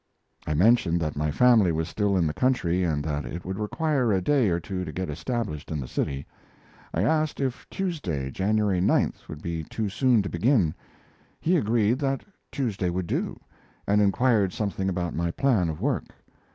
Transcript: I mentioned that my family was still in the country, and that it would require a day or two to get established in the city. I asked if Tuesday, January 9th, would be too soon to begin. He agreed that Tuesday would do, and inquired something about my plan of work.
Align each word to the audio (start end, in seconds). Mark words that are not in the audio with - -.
I 0.47 0.55
mentioned 0.55 0.99
that 1.01 1.15
my 1.15 1.29
family 1.29 1.71
was 1.71 1.87
still 1.87 2.17
in 2.17 2.25
the 2.25 2.33
country, 2.33 2.83
and 2.83 3.03
that 3.03 3.23
it 3.23 3.45
would 3.45 3.59
require 3.59 4.11
a 4.11 4.19
day 4.19 4.49
or 4.49 4.59
two 4.59 4.83
to 4.83 4.91
get 4.91 5.11
established 5.11 5.69
in 5.69 5.79
the 5.79 5.87
city. 5.87 6.25
I 6.91 7.03
asked 7.03 7.39
if 7.39 7.69
Tuesday, 7.69 8.31
January 8.31 8.81
9th, 8.81 9.27
would 9.29 9.43
be 9.43 9.61
too 9.63 9.89
soon 9.89 10.23
to 10.23 10.27
begin. 10.29 10.73
He 11.39 11.55
agreed 11.55 11.99
that 11.99 12.25
Tuesday 12.51 12.89
would 12.89 13.05
do, 13.05 13.39
and 13.85 14.01
inquired 14.01 14.53
something 14.53 14.89
about 14.89 15.13
my 15.15 15.29
plan 15.29 15.69
of 15.69 15.79
work. 15.81 16.07